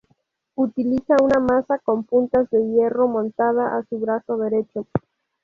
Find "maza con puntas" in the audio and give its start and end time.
1.39-2.49